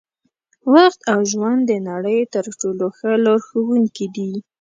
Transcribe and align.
وخت 0.73 0.99
او 1.11 1.19
ژوند 1.31 1.61
د 1.67 1.73
نړۍ 1.89 2.19
تر 2.33 2.45
ټولو 2.59 2.85
ښه 2.97 3.11
لارښوونکي 3.25 4.05
دي. 4.15 4.31